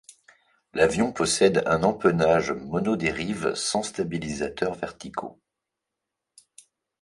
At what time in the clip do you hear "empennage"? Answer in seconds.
1.83-2.53